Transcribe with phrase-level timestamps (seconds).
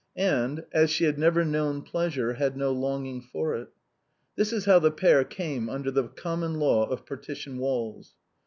[0.17, 3.67] and, as she had never known pleasure, had no longing for it.
[4.35, 8.15] This is how the pair came under the common law of par tition walls.